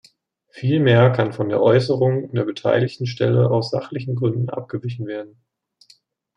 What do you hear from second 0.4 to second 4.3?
Vielmehr kann von der Äußerung der beteiligten Stelle aus sachlichen